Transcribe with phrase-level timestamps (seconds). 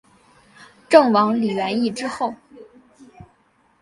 [0.89, 2.33] 郑王李元懿之后。